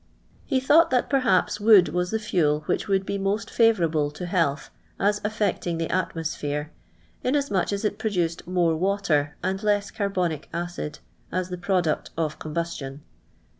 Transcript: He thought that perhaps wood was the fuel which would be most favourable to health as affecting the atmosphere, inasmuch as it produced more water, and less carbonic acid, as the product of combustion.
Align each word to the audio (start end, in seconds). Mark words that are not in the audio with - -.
He 0.47 0.59
thought 0.59 0.89
that 0.89 1.11
perhaps 1.11 1.59
wood 1.59 1.89
was 1.89 2.09
the 2.09 2.17
fuel 2.17 2.61
which 2.61 2.87
would 2.87 3.05
be 3.05 3.19
most 3.19 3.51
favourable 3.51 4.09
to 4.09 4.25
health 4.25 4.71
as 4.99 5.21
affecting 5.23 5.77
the 5.77 5.91
atmosphere, 5.91 6.71
inasmuch 7.23 7.71
as 7.71 7.85
it 7.85 7.99
produced 7.99 8.47
more 8.47 8.75
water, 8.75 9.35
and 9.43 9.61
less 9.61 9.91
carbonic 9.91 10.49
acid, 10.51 10.97
as 11.31 11.49
the 11.49 11.55
product 11.59 12.09
of 12.17 12.39
combustion. 12.39 13.01